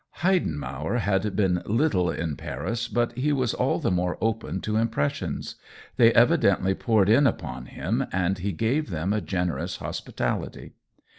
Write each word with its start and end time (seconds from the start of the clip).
Heidenmauer 0.21 0.97
had 0.97 1.35
been 1.35 1.61
little 1.63 2.09
in 2.09 2.35
Paris, 2.35 2.87
but 2.87 3.15
he 3.15 3.31
was 3.31 3.53
all 3.53 3.77
the 3.77 3.91
more 3.91 4.17
open 4.19 4.59
to 4.61 4.75
im 4.79 4.87
pressions; 4.89 5.57
they 5.97 6.11
evidently 6.13 6.73
poured 6.73 7.07
in 7.07 7.27
upon 7.27 7.67
him 7.67 8.07
and 8.11 8.39
he 8.39 8.51
gave 8.51 8.89
them 8.89 9.13
a 9.13 9.21
generous 9.21 9.75
hospitality. 9.77 10.71